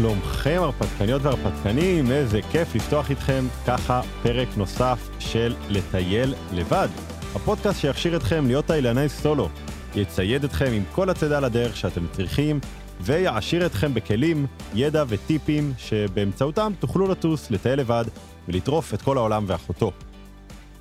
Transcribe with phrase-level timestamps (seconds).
[0.00, 2.12] שלומכם הרפתקניות והרפתקנים?
[2.12, 6.88] איזה כיף לפתוח איתכם ככה פרק נוסף של לטייל לבד.
[7.34, 9.48] הפודקאסט שיכשיר אתכם להיות טיילני סולו,
[9.94, 12.60] יצייד אתכם עם כל הצידה לדרך שאתם צריכים,
[13.00, 18.04] ויעשיר אתכם בכלים, ידע וטיפים שבאמצעותם תוכלו לטוס, לטייל לבד
[18.48, 19.92] ולטרוף את כל העולם ואחותו.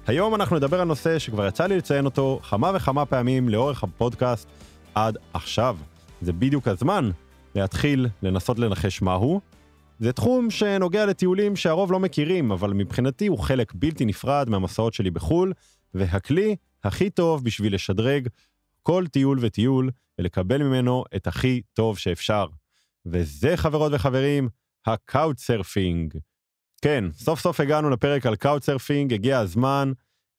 [0.08, 4.48] היום אנחנו נדבר על נושא שכבר יצא לי לציין אותו כמה וכמה פעמים לאורך הפודקאסט
[4.96, 5.78] עד עכשיו.
[6.22, 7.10] זה בדיוק הזמן
[7.60, 9.42] להתחיל לנסות לנחש מהו.
[10.00, 15.12] זה תחום שנוגע לטיולים שהרוב לא מכירים, אבל מבחינתי הוא חלק בלתי נפרד מהמסעות שלי
[15.12, 15.54] בחו"ל,
[15.94, 18.28] והכלי הכי טוב בשביל לשדרג
[18.84, 22.46] כל טיול וטיול ולקבל ממנו את הכי טוב שאפשר.
[23.06, 24.50] וזה, חברות וחברים,
[24.86, 26.14] ה Couchsurfing.
[26.82, 29.92] כן, סוף סוף הגענו לפרק על Couchsurfing, הגיע הזמן.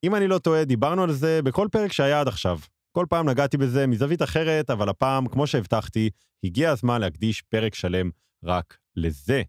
[0.05, 2.59] אם אני לא טועה, דיברנו על זה בכל פרק שהיה עד עכשיו.
[2.93, 6.10] כל פעם נגעתי בזה מזווית אחרת, אבל הפעם, כמו שהבטחתי,
[6.45, 8.10] הגיע הזמן להקדיש פרק שלם
[8.45, 9.43] רק לזה.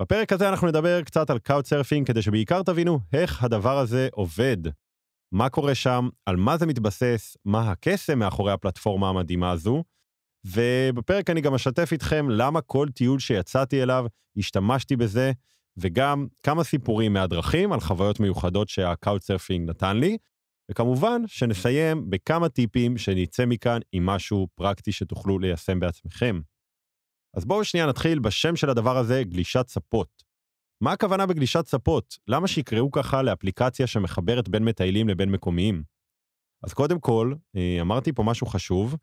[0.00, 4.56] בפרק הזה אנחנו נדבר קצת על Couchsurfing, כדי שבעיקר תבינו איך הדבר הזה עובד.
[5.32, 9.84] מה קורה שם, על מה זה מתבסס, מה הקסם מאחורי הפלטפורמה המדהימה הזו,
[10.44, 14.06] ובפרק אני גם אשתף איתכם למה כל טיול שיצאתי אליו,
[14.36, 15.32] השתמשתי בזה,
[15.76, 20.16] וגם כמה סיפורים מהדרכים על חוויות מיוחדות שה Couchsurfing נתן לי,
[20.70, 26.40] וכמובן שנסיים בכמה טיפים שנצא מכאן עם משהו פרקטי שתוכלו ליישם בעצמכם.
[27.36, 30.22] אז בואו שנייה נתחיל בשם של הדבר הזה, גלישת ספות.
[30.80, 32.18] מה הכוונה בגלישת ספות?
[32.28, 35.82] למה שיקראו ככה לאפליקציה שמחברת בין מטיילים לבין מקומיים?
[36.62, 38.96] אז קודם כל, אה, אמרתי פה משהו חשוב,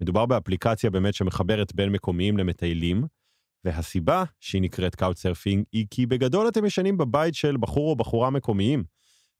[0.00, 3.04] מדובר באפליקציה באמת שמחברת בין מקומיים למטיילים,
[3.64, 8.84] והסיבה שהיא נקראת Couchsurfing היא כי בגדול אתם ישנים בבית של בחור או בחורה מקומיים.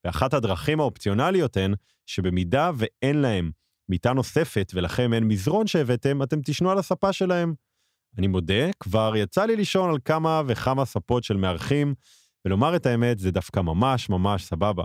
[0.05, 1.75] ואחת הדרכים האופציונליות הן
[2.07, 3.51] שבמידה ואין להם
[3.89, 7.55] מיטה נוספת ולכם אין מזרון שהבאתם, אתם תשנו על הספה שלהם.
[8.19, 11.95] אני מודה, כבר יצא לי לישון על כמה וכמה ספות של מארחים,
[12.45, 14.85] ולומר את האמת, זה דווקא ממש ממש סבבה.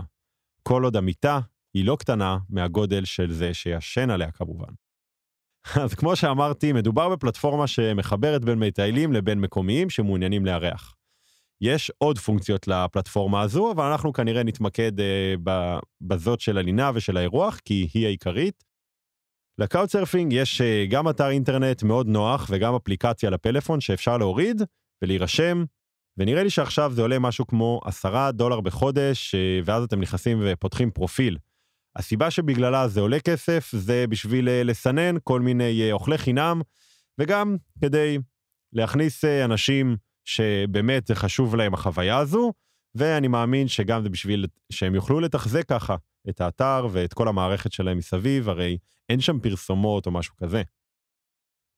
[0.62, 1.40] כל עוד המיטה
[1.74, 4.72] היא לא קטנה מהגודל של זה שישן עליה כמובן.
[5.82, 10.94] אז כמו שאמרתי, מדובר בפלטפורמה שמחברת בין מטיילים לבין מקומיים שמעוניינים לארח.
[11.60, 15.34] יש עוד פונקציות לפלטפורמה הזו, אבל אנחנו כנראה נתמקד אה,
[16.00, 18.64] בזאת של הלינה ושל האירוח, כי היא העיקרית.
[19.58, 24.62] ל Couchsurfing יש אה, גם אתר אינטרנט מאוד נוח וגם אפליקציה לפלאפון שאפשר להוריד
[25.02, 25.64] ולהירשם,
[26.16, 30.90] ונראה לי שעכשיו זה עולה משהו כמו עשרה דולר בחודש, אה, ואז אתם נכנסים ופותחים
[30.90, 31.38] פרופיל.
[31.96, 36.60] הסיבה שבגללה זה עולה כסף זה בשביל אה, לסנן כל מיני אה, אוכלי חינם,
[37.20, 38.18] וגם כדי
[38.72, 42.52] להכניס אה, אנשים שבאמת זה חשוב להם החוויה הזו,
[42.94, 45.96] ואני מאמין שגם זה בשביל שהם יוכלו לתחזק ככה
[46.28, 48.78] את האתר ואת כל המערכת שלהם מסביב, הרי
[49.08, 50.62] אין שם פרסומות או משהו כזה.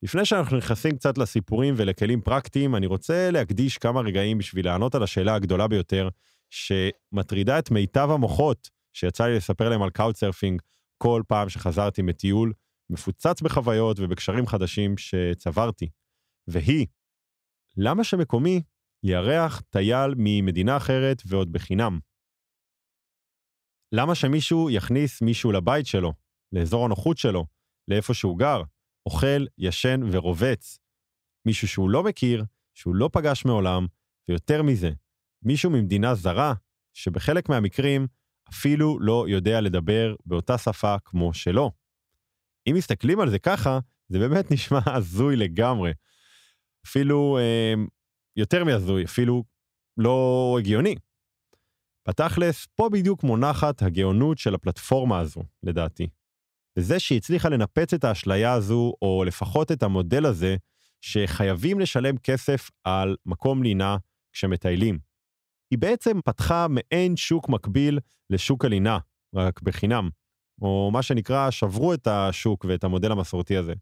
[0.03, 5.03] לפני שאנחנו נכנסים קצת לסיפורים ולכלים פרקטיים, אני רוצה להקדיש כמה רגעים בשביל לענות על
[5.03, 6.09] השאלה הגדולה ביותר,
[6.51, 10.63] שמטרידה את מיטב המוחות שיצא לי לספר להם על Couchsurfing
[10.99, 12.53] כל פעם שחזרתי מטיול,
[12.91, 15.89] מפוצץ בחוויות ובקשרים חדשים שצברתי.
[16.49, 16.87] והיא,
[17.81, 18.63] למה שמקומי
[19.03, 21.99] יארח טייל ממדינה אחרת ועוד בחינם?
[23.93, 26.13] למה שמישהו יכניס מישהו לבית שלו,
[26.53, 27.47] לאזור הנוחות שלו,
[27.89, 28.63] לאיפה שהוא גר,
[29.07, 30.79] אוכל, ישן ורובץ?
[31.47, 32.45] מישהו שהוא לא מכיר,
[32.75, 33.87] שהוא לא פגש מעולם,
[34.29, 34.91] ויותר מזה,
[35.43, 36.55] מישהו ממדינה זרה,
[36.95, 38.07] שבחלק מהמקרים
[38.51, 41.73] אפילו לא יודע לדבר באותה שפה כמו שלו.
[42.71, 43.79] אם מסתכלים על זה ככה,
[44.09, 45.93] זה באמת נשמע הזוי לגמרי.
[46.89, 47.75] אפילו אה,
[48.37, 49.45] יותר מהזוי, אפילו
[49.97, 50.95] לא הגיוני.
[52.09, 56.09] בתכלס, פה בדיוק מונחת הגאונות של הפלטפורמה הזו, לדעתי.
[56.79, 60.57] וזה שהיא הצליחה לנפץ את האשליה הזו, או לפחות את המודל הזה,
[61.01, 63.97] שחייבים לשלם כסף על מקום לינה
[64.33, 64.99] כשמטיילים.
[65.71, 67.99] היא בעצם פתחה מעין שוק מקביל
[68.31, 68.99] לשוק הלינה,
[69.35, 70.09] רק בחינם.
[70.63, 73.73] או מה שנקרא, שברו את השוק ואת המודל המסורתי הזה.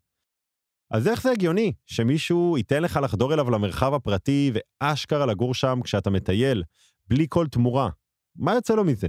[0.90, 6.10] אז איך זה הגיוני שמישהו ייתן לך לחדור אליו למרחב הפרטי ואשכרה לגור שם כשאתה
[6.10, 6.62] מטייל,
[7.08, 7.90] בלי כל תמורה?
[8.36, 9.08] מה יוצא לו מזה?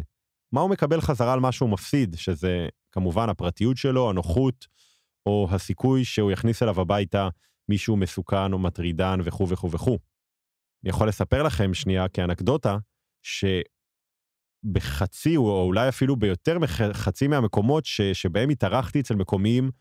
[0.51, 4.67] מה הוא מקבל חזרה על מה שהוא מפסיד, שזה כמובן הפרטיות שלו, הנוחות,
[5.25, 7.29] או הסיכוי שהוא יכניס אליו הביתה
[7.69, 9.97] מישהו מסוכן או מטרידן וכו' וכו' וכו'.
[10.83, 12.77] אני יכול לספר לכם שנייה כאנקדוטה,
[14.65, 19.71] שבחצי או אולי אפילו ביותר מחצי מהמקומות ש, שבהם התארחתי אצל מקומיים,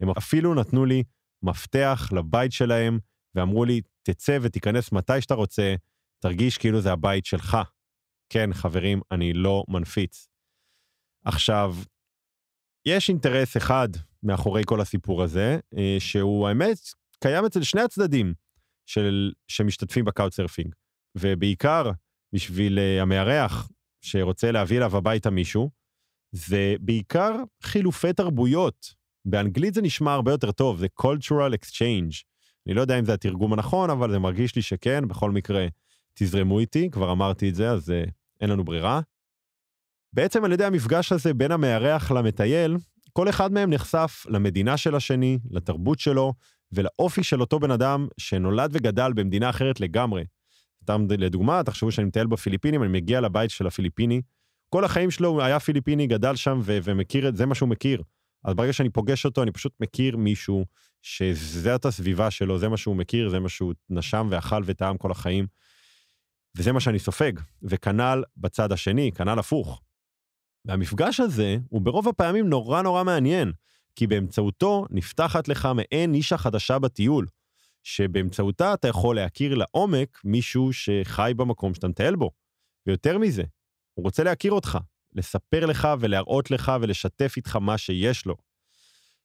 [0.00, 1.02] הם אפילו נתנו לי
[1.42, 2.98] מפתח לבית שלהם
[3.34, 5.74] ואמרו לי, תצא ותיכנס מתי שאתה רוצה,
[6.22, 7.56] תרגיש כאילו זה הבית שלך.
[8.32, 10.28] כן, חברים, אני לא מנפיץ.
[11.24, 11.74] עכשיו,
[12.86, 13.88] יש אינטרס אחד
[14.22, 16.76] מאחורי כל הסיפור הזה, אה, שהוא האמת
[17.20, 18.34] קיים אצל שני הצדדים.
[18.86, 20.74] של, שמשתתפים ב Couchsurfing.
[21.18, 21.90] ובעיקר
[22.32, 23.68] בשביל אה, המארח
[24.00, 25.70] שרוצה להביא אליו הביתה מישהו,
[26.32, 27.32] זה בעיקר
[27.62, 28.94] חילופי תרבויות.
[29.26, 32.22] באנגלית זה נשמע הרבה יותר טוב, זה cultural exchange.
[32.66, 35.66] אני לא יודע אם זה התרגום הנכון, אבל זה מרגיש לי שכן, בכל מקרה,
[36.14, 38.10] תזרמו איתי, כבר אמרתי את זה, אז אה,
[38.40, 39.00] אין לנו ברירה.
[40.12, 42.76] בעצם על ידי המפגש הזה בין המארח למטייל,
[43.12, 46.32] כל אחד מהם נחשף למדינה של השני, לתרבות שלו
[46.72, 50.24] ולאופי של אותו בן אדם שנולד וגדל במדינה אחרת לגמרי.
[50.82, 54.22] סתם לדוגמה, תחשבו שאני מטייל בפיליפינים, אני מגיע לבית של הפיליפיני,
[54.68, 58.02] כל החיים שלו היה פיליפיני, גדל שם ו- ומכיר את זה, מה שהוא מכיר.
[58.46, 60.64] אז ברגע שאני פוגש אותו, אני פשוט מכיר מישהו
[61.02, 65.46] שזאת הסביבה שלו, זה מה שהוא מכיר, זה מה שהוא נשם ואכל וטעם כל החיים.
[66.56, 67.32] וזה מה שאני סופג,
[67.62, 69.82] וכנ"ל בצד השני, כנ"ל הפוך.
[70.64, 73.52] והמפגש הזה הוא ברוב הפעמים נורא נורא מעניין,
[73.96, 77.26] כי באמצעותו נפתחת לך מעין נישה חדשה בטיול,
[77.82, 82.30] שבאמצעותה אתה יכול להכיר לעומק מישהו שחי במקום שאתה מטייל בו.
[82.86, 83.42] ויותר מזה,
[83.94, 84.78] הוא רוצה להכיר אותך,
[85.16, 88.36] לספר לך ולהראות לך ולשתף איתך מה שיש לו.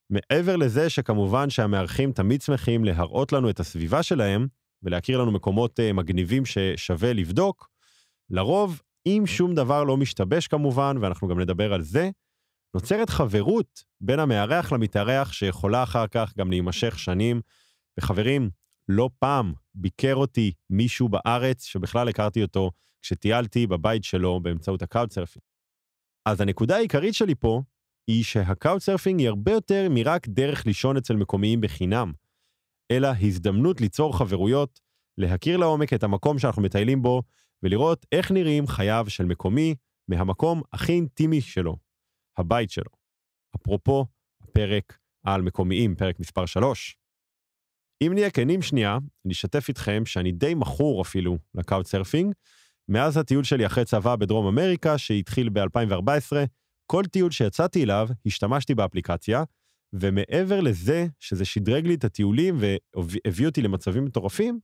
[0.09, 4.47] מעבר לזה שכמובן שהמארחים תמיד שמחים להראות לנו את הסביבה שלהם
[4.83, 7.69] ולהכיר לנו מקומות אה, מגניבים ששווה לבדוק,
[8.29, 12.09] לרוב, אם שום דבר לא משתבש כמובן, ואנחנו גם נדבר על זה,
[12.73, 17.41] נוצרת חברות בין המארח למתארח שיכולה אחר כך גם להימשך שנים.
[17.99, 18.49] וחברים,
[18.89, 22.71] לא פעם ביקר אותי מישהו בארץ שבכלל הכרתי אותו
[23.01, 25.50] כשטיילתי בבית שלו באמצעות ה Couchsurfing.
[26.25, 27.61] אז הנקודה העיקרית שלי פה
[28.07, 32.13] היא שה Couchsurfing היא הרבה יותר מרק דרך לישון אצל מקומיים בחינם,
[32.91, 34.79] אלא הזדמנות ליצור חברויות,
[35.17, 37.21] להכיר לעומק את המקום שאנחנו מטיילים בו,
[37.63, 39.75] ולראות איך נראים חייו של מקומי
[40.07, 41.77] מהמקום הכי אינטימי שלו,
[42.37, 42.91] הבית שלו.
[43.55, 44.05] אפרופו,
[44.41, 46.97] הפרק על מקומיים, פרק מספר 3.
[48.03, 52.33] אם נהיה כנים שנייה, אני אשתף איתכם שאני די מכור אפילו ל Couchsurfing,
[52.89, 56.33] מאז הטיול שלי אחרי צבא בדרום אמריקה, שהתחיל ב-2014,
[56.91, 59.43] כל טיול שיצאתי אליו, השתמשתי באפליקציה,
[59.93, 64.59] ומעבר לזה שזה שדרג לי את הטיולים והביא אותי למצבים מטורפים,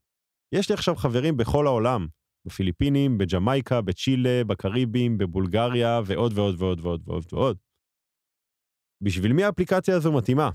[0.52, 2.08] יש לי עכשיו חברים בכל העולם,
[2.48, 7.58] בפיליפינים, בג'מייקה, בצ'ילה, בקריבים, בבולגריה, ועוד ועוד ועוד ועוד ועוד ועוד.
[9.04, 10.50] בשביל מי האפליקציה הזו מתאימה?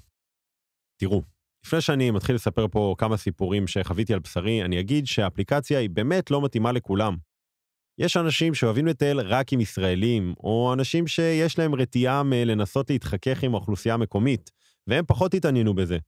[1.01, 1.23] תראו,
[1.67, 6.31] לפני שאני מתחיל לספר פה כמה סיפורים שחוויתי על בשרי, אני אגיד שהאפליקציה היא באמת
[6.31, 7.17] לא מתאימה לכולם.
[8.03, 13.55] יש אנשים שאוהבים לטייל רק עם ישראלים, או אנשים שיש להם רתיעה מלנסות להתחכך עם
[13.55, 14.51] האוכלוסייה המקומית,
[14.87, 15.99] והם פחות התעניינו בזה.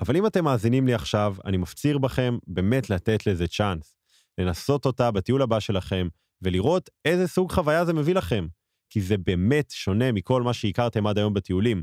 [0.00, 3.96] אבל אם אתם מאזינים לי עכשיו, אני מפציר בכם באמת לתת לזה צ'אנס.
[4.38, 6.08] לנסות אותה בטיול הבא שלכם,
[6.42, 8.46] ולראות איזה סוג חוויה זה מביא לכם.
[8.90, 11.82] כי זה באמת שונה מכל מה שהכרתם עד היום בטיולים,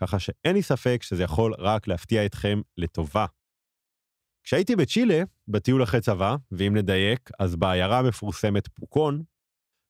[0.00, 3.26] ככה שאין לי ספק שזה יכול רק להפתיע אתכם לטובה.
[4.48, 9.22] כשהייתי בצ'ילה, בטיול אחרי צבא, ואם נדייק, אז בעיירה המפורסמת פוקון,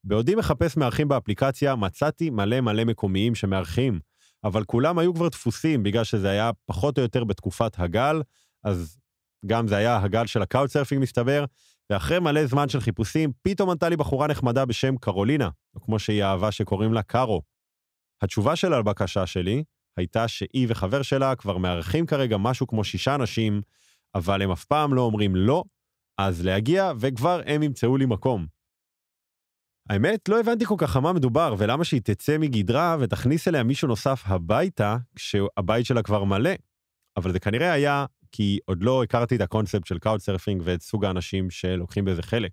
[0.04, 4.00] בעודי מחפש מארחים באפליקציה, מצאתי מלא מלא מקומיים שמארחים,
[4.44, 8.22] אבל כולם היו כבר תפוסים בגלל שזה היה פחות או יותר בתקופת הגל,
[8.64, 8.98] אז
[9.46, 11.44] גם זה היה הגל של ה Couchsurfing מסתבר,
[11.90, 16.24] ואחרי מלא זמן של חיפושים, פתאום ענתה לי בחורה נחמדה בשם קרולינה, או כמו שהיא
[16.24, 17.42] אהבה שקוראים לה קארו.
[18.22, 19.64] התשובה שלה לבקשה שלי
[19.96, 23.60] הייתה שהיא וחבר שלה כבר מארחים כרגע משהו כמו שישה אנשים,
[24.14, 25.64] אבל הם אף פעם לא אומרים לא,
[26.18, 28.46] אז להגיע וכבר הם ימצאו לי מקום.
[29.90, 33.88] האמת, לא הבנתי כל כך על מה מדובר ולמה שהיא תצא מגדרה ותכניס אליה מישהו
[33.88, 36.50] נוסף הביתה כשהבית שלה כבר מלא.
[37.16, 41.50] אבל זה כנראה היה כי עוד לא הכרתי את הקונספט של Couchsurfing ואת סוג האנשים
[41.50, 42.52] שלוקחים בזה חלק.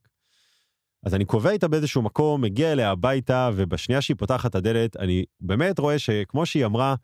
[1.06, 5.26] אז אני קובע איתה באיזשהו מקום, מגיע אליה הביתה, ובשנייה שהיא פותחת את הדלת, אני
[5.40, 6.96] באמת רואה שכמו שהיא אמרה,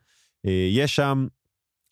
[0.46, 1.26] אה, יש שם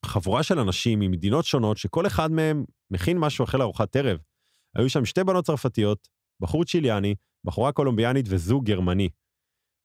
[0.07, 4.19] חבורה של אנשים ממדינות שונות, שכל אחד מהם מכין משהו אחר לארוחת ערב.
[4.76, 6.09] היו שם שתי בנות צרפתיות,
[6.42, 7.14] בחור צ'יליאני,
[7.45, 9.09] בחורה קולומביאנית וזוג גרמני.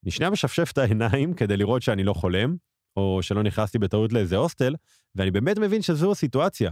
[0.03, 2.55] אני שנייה משפשף את העיניים כדי לראות שאני לא חולם,
[2.97, 4.75] או שלא נכנסתי בטעות לאיזה הוסטל,
[5.15, 6.71] ואני באמת מבין שזו הסיטואציה.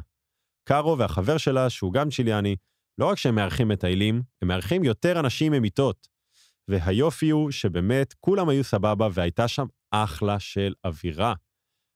[0.68, 2.56] קארו והחבר שלה, שהוא גם צ'יליאני,
[2.98, 6.08] לא רק שהם מארחים מטיילים, הם מארחים יותר אנשים ממיטות.
[6.68, 11.34] והיופי הוא שבאמת כולם היו סבבה והייתה שם אחלה של אווירה.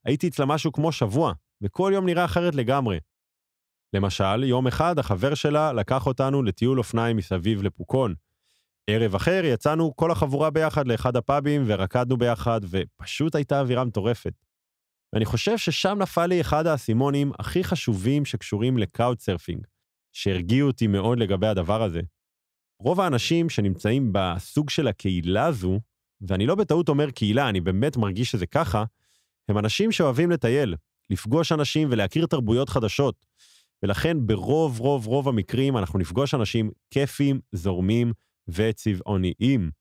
[0.07, 2.99] הייתי אצלה משהו כמו שבוע, וכל יום נראה אחרת לגמרי.
[3.93, 8.15] למשל, יום אחד החבר שלה לקח אותנו לטיול אופניים מסביב לפוקון.
[8.89, 14.33] ערב אחר יצאנו כל החבורה ביחד לאחד הפאבים ורקדנו ביחד, ופשוט הייתה אווירה מטורפת.
[15.13, 19.67] ואני חושב ששם נפל לי אחד האסימונים הכי חשובים שקשורים ל Couchsurfing,
[20.13, 22.01] שהרגיעו אותי מאוד לגבי הדבר הזה.
[22.79, 25.79] רוב האנשים שנמצאים בסוג של הקהילה הזו,
[26.21, 28.83] ואני לא בטעות אומר קהילה, אני באמת מרגיש שזה ככה,
[29.49, 30.75] הם אנשים שאוהבים לטייל,
[31.09, 33.25] לפגוש אנשים ולהכיר תרבויות חדשות.
[33.83, 38.13] ולכן ברוב רוב רוב המקרים אנחנו נפגוש אנשים כיפים, זורמים
[38.47, 39.71] וצבעוניים.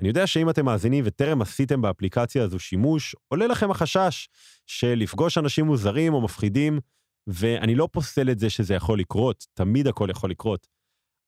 [0.00, 4.28] אני יודע שאם אתם מאזינים וטרם עשיתם באפליקציה הזו שימוש, עולה לכם החשש
[4.66, 6.80] של לפגוש אנשים מוזרים או מפחידים,
[7.26, 10.66] ואני לא פוסל את זה שזה יכול לקרות, תמיד הכל יכול לקרות.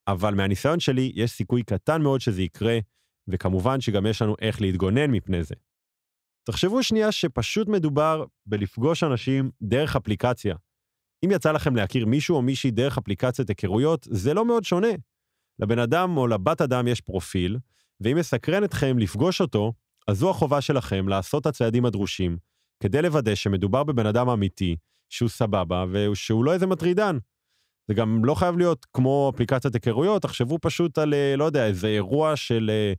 [0.07, 2.79] אבל מהניסיון שלי, יש סיכוי קטן מאוד שזה יקרה,
[3.27, 5.55] וכמובן שגם יש לנו איך להתגונן מפני זה.
[6.45, 10.55] תחשבו שנייה שפשוט מדובר בלפגוש אנשים דרך אפליקציה.
[11.25, 14.87] אם יצא לכם להכיר מישהו או מישהי דרך אפליקציית היכרויות, זה לא מאוד שונה.
[15.59, 17.57] לבן אדם או לבת אדם יש פרופיל,
[18.01, 19.73] ואם מסקרן אתכם לפגוש אותו,
[20.07, 22.37] אז זו החובה שלכם לעשות את הצעדים הדרושים,
[22.83, 24.75] כדי לוודא שמדובר בבן אדם אמיתי,
[25.09, 27.17] שהוא סבבה, ושהוא לא איזה מטרידן.
[27.87, 31.87] זה גם לא חייב להיות כמו אפליקציית היכרויות, תחשבו פשוט על, אה, לא יודע, איזה
[31.87, 32.93] אירוע של אה,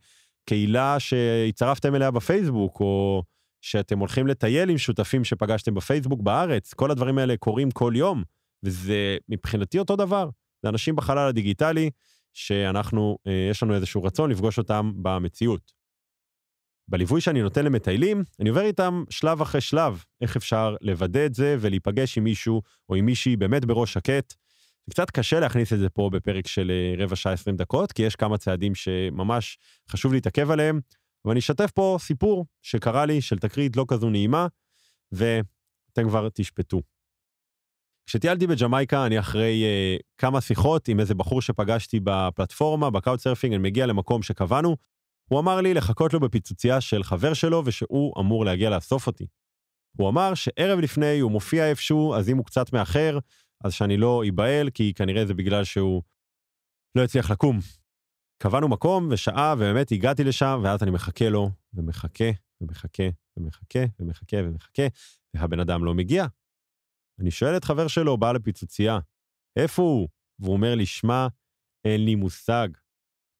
[0.48, 3.22] קהילה שהצטרפתם אליה בפייסבוק, או
[3.60, 8.22] שאתם הולכים לטייל עם שותפים שפגשתם בפייסבוק בארץ, כל הדברים האלה קורים כל יום,
[8.62, 10.28] וזה מבחינתי אותו דבר.
[10.62, 11.90] זה אנשים בחלל הדיגיטלי,
[12.36, 15.72] שאנחנו, אה, יש לנו איזשהו רצון לפגוש אותם במציאות.
[16.88, 21.56] בליווי שאני נותן למטיילים, אני עובר איתם שלב אחרי שלב, איך אפשר לוודא את זה
[21.60, 24.34] ולהיפגש עם מישהו או עם מישהי באמת בראש שקט.
[24.86, 28.02] זה קצת קשה להכניס את זה פה בפרק של אה, רבע שעה עשרים דקות, כי
[28.02, 29.58] יש כמה צעדים שממש
[29.90, 30.80] חשוב להתעכב עליהם,
[31.26, 34.46] אבל אני אשתף פה סיפור שקרה לי, של תקרית לא כזו נעימה,
[35.12, 36.82] ואתם כבר תשפטו.
[38.06, 43.62] כשטיילתי בג'מייקה, אני אחרי אה, כמה שיחות עם איזה בחור שפגשתי בפלטפורמה, ב couchsurfing, אני
[43.62, 44.76] מגיע למקום שקבענו,
[45.30, 49.26] הוא אמר לי לחכות לו בפיצוצייה של חבר שלו ושהוא אמור להגיע לאסוף אותי.
[49.96, 53.18] הוא אמר שערב לפני הוא מופיע איפשהו, אז אם הוא קצת מאחר,
[53.64, 56.02] אז שאני לא איבהל, כי כנראה זה בגלל שהוא
[56.94, 57.58] לא הצליח לקום.
[58.38, 63.02] קבענו מקום ושעה, ובאמת הגעתי לשם, ואז אני מחכה לו, ומחכה, ומחכה,
[63.36, 64.82] ומחכה, ומחכה, ומחכה,
[65.34, 66.26] והבן אדם לא מגיע.
[67.20, 68.98] אני שואל את חבר שלו, בעל הפיצוצייה,
[69.56, 70.08] איפה הוא?
[70.38, 71.26] והוא אומר לי, שמע,
[71.84, 72.68] אין לי מושג.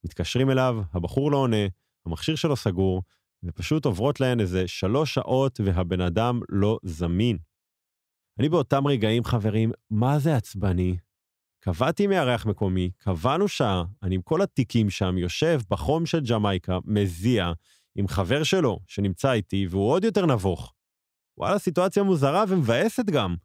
[0.05, 1.67] מתקשרים אליו, הבחור לא עונה,
[2.05, 3.03] המכשיר שלו סגור,
[3.43, 7.37] ופשוט עוברות להן איזה שלוש שעות והבן אדם לא זמין.
[8.39, 10.97] אני באותם רגעים, חברים, מה זה עצבני?
[11.67, 17.51] קבעתי מארח מקומי, קבענו שעה, אני עם כל התיקים שם, יושב בחום של ג'מייקה, מזיע,
[17.95, 20.73] עם חבר שלו שנמצא איתי, והוא עוד יותר נבוך.
[21.37, 23.35] וואלה, סיטואציה מוזרה ומבאסת גם.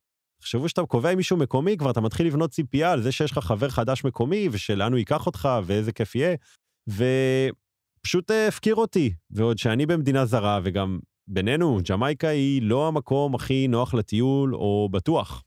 [0.40, 3.38] תחשבו שאתה קובע עם מישהו מקומי, כבר אתה מתחיל לבנות ציפייה על זה שיש לך
[3.38, 6.36] חבר חדש מקומי, ושלאן הוא ייקח אותך, ואיזה כיף יהיה,
[6.88, 9.14] ופשוט אה, הפקיר אותי.
[9.30, 10.98] ועוד שאני במדינה זרה, וגם
[11.28, 15.42] בינינו, ג'מייקה היא לא המקום הכי נוח לטיול או בטוח.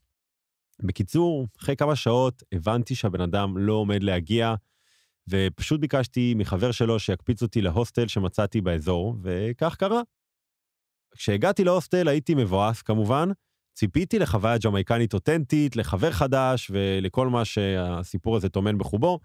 [0.82, 4.54] בקיצור, אחרי כמה שעות הבנתי שהבן אדם לא עומד להגיע,
[5.28, 10.00] ופשוט ביקשתי מחבר שלו שיקפיץ אותי להוסטל שמצאתי באזור, וכך קרה.
[11.16, 13.28] כשהגעתי להוסטל הייתי מבואס כמובן,
[13.74, 19.20] ציפיתי לחוויה ג'מייקנית אותנטית, לחבר חדש ולכל מה שהסיפור הזה טומן בחובו,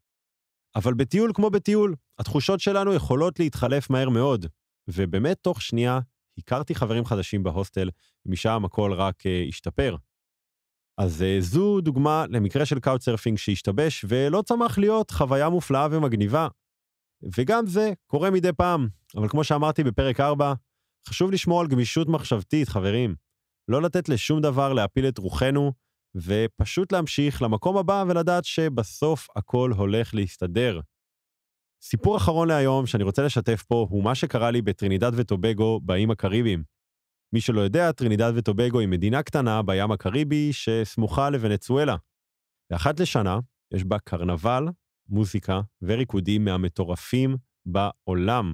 [0.75, 4.45] אבל בטיול כמו בטיול, התחושות שלנו יכולות להתחלף מהר מאוד,
[4.87, 5.99] ובאמת תוך שנייה
[6.37, 7.89] הכרתי חברים חדשים בהוסטל,
[8.25, 9.95] ומשם הכל רק אה, השתפר.
[11.01, 16.47] אז אה, זו דוגמה למקרה של couchsurfing שהשתבש ולא צמח להיות חוויה מופלאה ומגניבה.
[17.37, 20.53] וגם זה קורה מדי פעם, אבל כמו שאמרתי בפרק 4,
[21.07, 23.15] חשוב לשמור על גמישות מחשבתית, חברים.
[23.67, 25.71] לא לתת לשום דבר להפיל את רוחנו,
[26.15, 30.79] ופשוט להמשיך למקום הבא ולדעת שבסוף הכל הולך להסתדר.
[31.83, 36.63] סיפור אחרון להיום שאני רוצה לשתף פה הוא מה שקרה לי בטרינידד וטובגו באיים הקריביים.
[37.33, 41.95] מי שלא יודע, טרינידד וטובגו היא מדינה קטנה בים הקריבי שסמוכה לוונצואלה.
[42.71, 43.39] ואחת לשנה
[43.73, 44.67] יש בה קרנבל,
[45.09, 48.53] מוזיקה וריקודים מהמטורפים בעולם,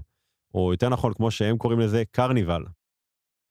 [0.54, 2.64] או יותר נכון, כמו שהם קוראים לזה, carnival.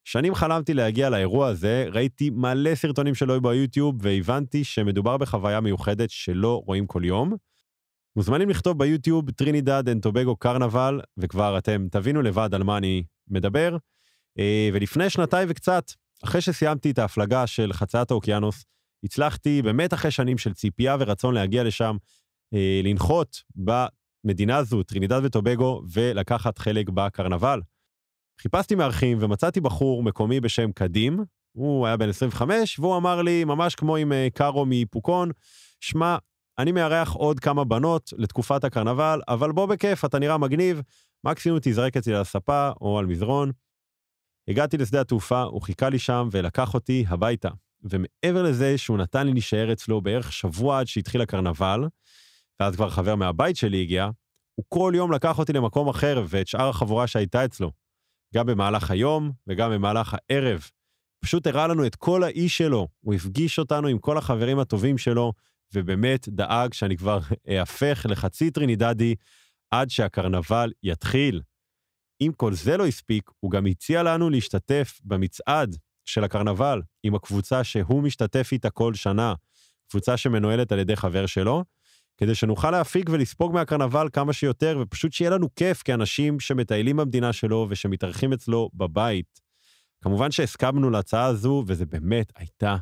[0.04, 6.62] שנים חלמתי להגיע לאירוע הזה, ראיתי מלא סרטונים שלו ביוטיוב, והבנתי שמדובר בחוויה מיוחדת שלא
[6.66, 7.32] רואים כל יום.
[8.16, 13.76] מוזמנים לכתוב ביוטיוב Trinidad and Tobago Carnival, וכבר אתם תבינו לבד על מה אני מדבר.
[14.38, 15.92] אה, ולפני שנתיים וקצת,
[16.24, 18.64] אחרי שסיימתי את ההפלגה של חציית האוקיינוס,
[19.04, 21.96] הצלחתי באמת אחרי שנים של ציפייה ורצון להגיע לשם,
[22.54, 27.60] אה, לנחות במדינה הזו, טרינידד וטובגו, ולקחת חלק בקרנבל.
[28.40, 33.74] חיפשתי מארחים ומצאתי בחור מקומי בשם קדים, הוא היה בן 25, והוא אמר לי, ממש
[33.74, 35.30] כמו עם אה, קארו מפוקון,
[35.80, 36.16] שמע,
[36.58, 40.82] אני מארח עוד כמה בנות לתקופת הקרנבל, אבל בוא בכיף, אתה נראה מגניב,
[41.24, 43.50] מקסימום תזרק אצלי על הספה או על מזרון.
[44.48, 47.48] הגעתי לשדה התעופה, הוא חיכה לי שם ולקח אותי הביתה.
[47.82, 51.80] ומעבר לזה שהוא נתן לי להישאר אצלו בערך שבוע עד שהתחיל הקרנבל,
[52.60, 54.10] ואז כבר חבר מהבית שלי הגיע,
[54.54, 57.72] הוא כל יום לקח אותי למקום אחר ואת שאר החבורה שהייתה אצלו.
[58.34, 60.70] גם במהלך היום וגם במהלך הערב.
[61.24, 65.32] פשוט הראה לנו את כל האיש שלו, הוא הפגיש אותנו עם כל החברים הטובים שלו,
[65.74, 69.14] ובאמת דאג שאני כבר אהפך לחצי טרינידדי
[69.70, 71.40] עד שהקרנבל יתחיל.
[72.20, 77.64] אם כל זה לא הספיק, הוא גם הציע לנו להשתתף במצעד של הקרנבל עם הקבוצה
[77.64, 79.34] שהוא משתתף איתה כל שנה,
[79.90, 81.64] קבוצה שמנוהלת על ידי חבר שלו,
[82.16, 87.66] כדי שנוכל להפיק ולספוג מהקרנבל כמה שיותר, ופשוט שיהיה לנו כיף כאנשים שמטיילים במדינה שלו
[87.70, 89.40] ושמתארחים אצלו בבית.
[90.02, 92.76] כמובן שהסכמנו להצעה הזו, וזה באמת הייתה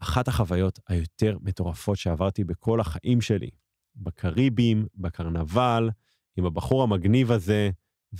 [0.00, 3.50] אחת החוויות היותר מטורפות שעברתי בכל החיים שלי.
[3.96, 5.90] בקריבים, בקרנבל,
[6.36, 7.70] עם הבחור המגניב הזה,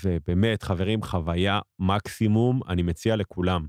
[0.04, 3.66] ובאמת, חברים, חוויה מקסימום, אני מציע לכולם.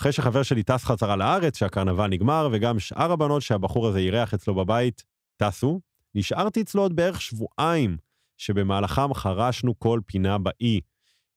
[0.00, 4.54] אחרי שחבר שלי טס חזרה לארץ, שהקרנבל נגמר, וגם שאר הבנות שהבחור הזה אירח אצלו
[4.54, 5.04] בבית
[5.36, 5.80] טסו,
[6.14, 7.96] נשארתי אצלו עוד בערך שבועיים,
[8.36, 10.80] שבמהלכם חרשנו כל פינה באי.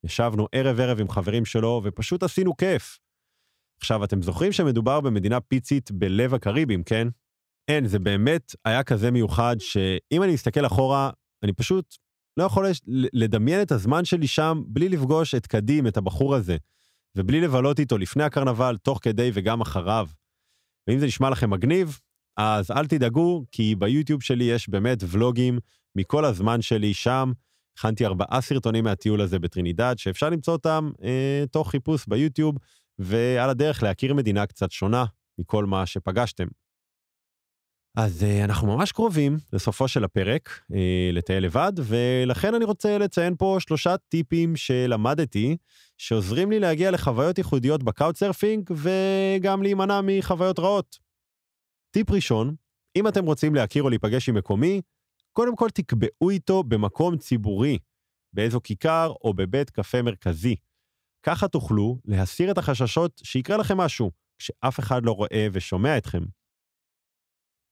[0.03, 2.99] ישבנו ערב-ערב עם חברים שלו, ופשוט עשינו כיף.
[3.81, 7.07] עכשיו, אתם זוכרים שמדובר במדינה פיצית בלב הקריבים, כן?
[7.67, 11.09] אין, זה באמת היה כזה מיוחד, שאם אני מסתכל אחורה,
[11.43, 11.95] אני פשוט
[12.38, 12.65] לא יכול
[13.13, 16.57] לדמיין את הזמן שלי שם בלי לפגוש את קדים, את הבחור הזה,
[17.17, 20.07] ובלי לבלות איתו לפני הקרנבל, תוך כדי וגם אחריו.
[20.88, 22.00] ואם זה נשמע לכם מגניב,
[22.38, 25.59] אז אל תדאגו, כי ביוטיוב שלי יש באמת ולוגים
[25.95, 27.31] מכל הזמן שלי שם.
[27.77, 32.55] הכנתי ארבעה סרטונים מהטיול הזה בטרינידד, שאפשר למצוא אותם אה, תוך חיפוש ביוטיוב,
[33.00, 35.05] ועל הדרך להכיר מדינה קצת שונה
[35.39, 36.47] מכל מה שפגשתם.
[37.98, 40.75] אז אה, אנחנו ממש קרובים לסופו של הפרק, אה,
[41.13, 45.57] לטייל לבד, ולכן אני רוצה לציין פה שלושה טיפים שלמדתי,
[45.98, 51.00] שעוזרים לי להגיע לחוויות ייחודיות ב couchsurfing, וגם להימנע מחוויות רעות.
[51.91, 52.55] טיפ ראשון,
[52.95, 54.81] אם אתם רוצים להכיר או להיפגש עם מקומי,
[55.33, 57.77] קודם כל תקבעו איתו במקום ציבורי,
[58.33, 60.55] באיזו כיכר או בבית קפה מרכזי.
[61.24, 66.22] ככה תוכלו להסיר את החששות שיקרה לכם משהו, כשאף אחד לא רואה ושומע אתכם.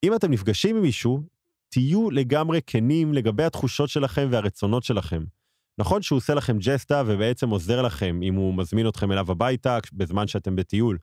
[0.04, 1.24] אם אתם נפגשים עם מישהו,
[1.70, 5.24] תהיו לגמרי כנים לגבי התחושות שלכם והרצונות שלכם.
[5.80, 10.28] נכון שהוא עושה לכם ג'סטה ובעצם עוזר לכם אם הוא מזמין אתכם אליו הביתה בזמן
[10.28, 10.98] שאתם בטיול,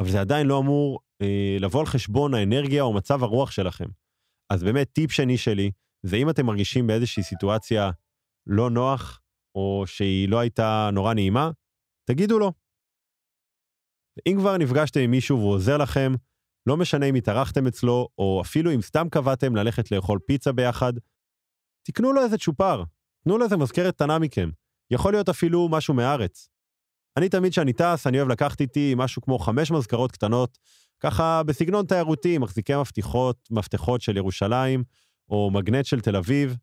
[0.00, 3.86] אבל זה עדיין לא אמור אה, לבוא על חשבון האנרגיה או מצב הרוח שלכם.
[4.50, 5.70] אז באמת, טיפ שני שלי,
[6.02, 7.90] זה אם אתם מרגישים באיזושהי סיטואציה
[8.46, 9.20] לא נוח,
[9.54, 11.50] או שהיא לא הייתה נורא נעימה,
[12.04, 12.52] תגידו לו.
[14.26, 16.12] אם כבר נפגשתם עם מישהו והוא עוזר לכם,
[16.66, 20.92] לא משנה אם התארחתם אצלו, או אפילו אם סתם קבעתם ללכת לאכול פיצה ביחד,
[21.86, 22.82] תקנו לו איזה צ'ופר,
[23.24, 24.50] תנו לו איזה מזכרת קטנה מכם.
[24.90, 26.48] יכול להיות אפילו משהו מהארץ.
[27.16, 30.58] אני תמיד כשאני טס, אני אוהב לקחת איתי משהו כמו חמש מזכרות קטנות,
[31.00, 34.84] ככה בסגנון תיירותי, מחזיקי מפתחות, מפתחות של ירושלים,
[35.30, 36.56] או מגנט של תל אביב,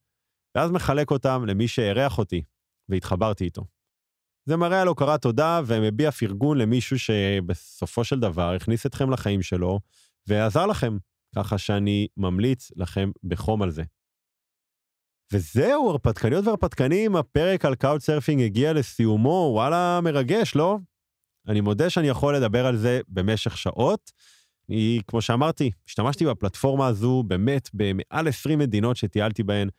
[0.55, 2.43] ואז מחלק אותם למי שאירח אותי,
[2.89, 3.63] והתחברתי איתו.
[4.45, 9.79] זה מראה על הוקרת תודה ומביע פרגון למישהו שבסופו של דבר הכניס אתכם לחיים שלו
[10.27, 10.97] ועזר לכם,
[11.35, 13.83] ככה שאני ממליץ לכם בחום על זה.
[15.33, 20.77] וזהו, הרפתקניות והרפתקנים, הפרק על couchsurfing הגיע לסיומו, וואלה, מרגש, לא?
[21.47, 24.11] אני מודה שאני יכול לדבר על זה במשך שעות.
[24.67, 29.69] היא, כמו שאמרתי, השתמשתי בפלטפורמה הזו באמת במעל 20 מדינות שטיילתי בהן,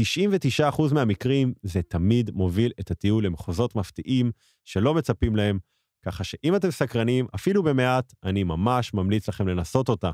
[0.00, 4.30] 99% מהמקרים זה תמיד מוביל את הטיול למחוזות מפתיעים
[4.64, 5.58] שלא מצפים להם,
[6.04, 10.10] ככה שאם אתם סקרנים, אפילו במעט, אני ממש ממליץ לכם לנסות אותה.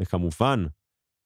[0.00, 0.64] וכמובן,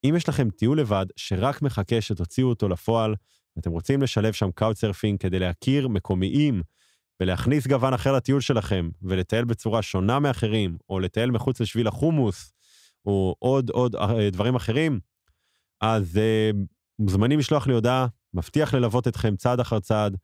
[0.04, 3.14] אם יש לכם טיול לבד שרק מחכה שתוציאו אותו לפועל,
[3.56, 6.62] ואתם רוצים לשלב שם couchsurfing כדי להכיר מקומיים
[7.20, 12.52] ולהכניס גוון אחר לטיול שלכם, ולטייל בצורה שונה מאחרים, או לטייל מחוץ לשביל החומוס,
[13.06, 15.00] או עוד עוד אה, דברים אחרים,
[15.80, 16.56] אז אה,
[16.98, 20.16] מוזמנים לשלוח לי הודעה, מבטיח ללוות אתכם צעד אחר צעד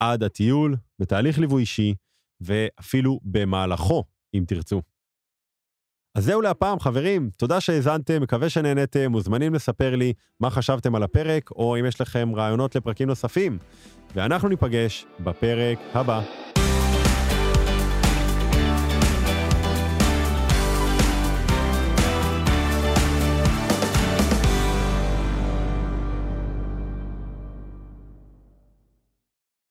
[0.00, 1.94] עד הטיול, בתהליך ליווי אישי,
[2.40, 4.04] ואפילו במהלכו,
[4.34, 4.82] אם תרצו.
[6.14, 7.30] אז זהו להפעם, חברים.
[7.36, 9.10] תודה שהאזנתם, מקווה שנהנתם.
[9.10, 13.58] מוזמנים לספר לי מה חשבתם על הפרק, או אם יש לכם רעיונות לפרקים נוספים.
[14.14, 16.59] ואנחנו ניפגש בפרק הבא.